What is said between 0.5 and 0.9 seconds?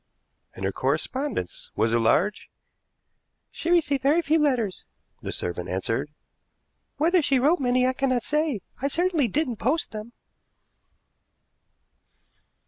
"And her